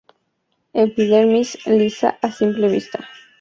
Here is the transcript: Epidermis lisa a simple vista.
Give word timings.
Epidermis 0.83 1.51
lisa 1.75 2.15
a 2.23 2.31
simple 2.39 2.73
vista. 2.73 3.07